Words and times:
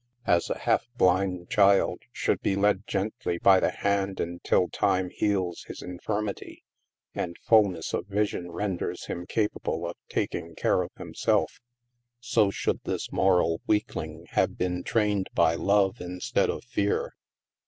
As 0.25 0.49
a 0.49 0.57
half 0.57 0.87
blind 0.97 1.51
child 1.51 2.01
should 2.11 2.41
be 2.41 2.55
led 2.55 2.87
gently 2.87 3.37
by 3.37 3.59
the 3.59 3.69
hand 3.69 4.19
until 4.19 4.67
Time 4.67 5.11
heals 5.11 5.63
his 5.67 5.83
infirmity, 5.83 6.63
and 7.13 7.37
full 7.37 7.69
ness 7.69 7.93
of 7.93 8.07
vision 8.07 8.49
renders 8.51 9.05
him 9.05 9.27
capable 9.27 9.85
of 9.85 9.95
taking 10.09 10.55
care 10.55 10.81
of 10.81 10.89
himself, 10.97 11.59
so 12.19 12.49
should 12.49 12.79
this 12.83 13.11
moral 13.11 13.61
weakling 13.67 14.25
have 14.31 14.57
been 14.57 14.81
trained 14.81 15.29
by 15.35 15.53
love 15.53 16.01
instead 16.01 16.49
of 16.49 16.63
fear. 16.63 17.13